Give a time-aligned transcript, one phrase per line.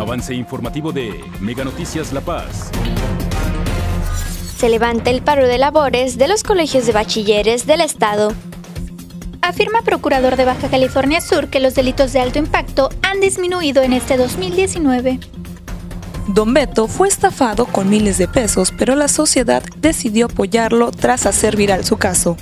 [0.00, 2.70] Avance informativo de Mega Noticias La Paz.
[4.56, 8.32] Se levanta el paro de labores de los colegios de bachilleres del Estado.
[9.42, 13.92] Afirma procurador de Baja California Sur que los delitos de alto impacto han disminuido en
[13.92, 15.20] este 2019.
[16.28, 21.56] Don Beto fue estafado con miles de pesos, pero la sociedad decidió apoyarlo tras hacer
[21.56, 22.38] viral su caso.